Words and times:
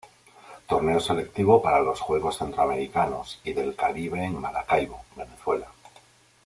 Torneo 0.67 0.99
selectivo 0.99 1.61
para 1.61 1.79
los 1.79 1.99
Juegos 1.99 2.39
Centroamericanos 2.39 3.39
y 3.43 3.53
del 3.53 3.75
Caribe 3.75 4.23
en 4.25 4.41
Maracaibo, 4.41 5.01
Venezuela. 5.15 5.67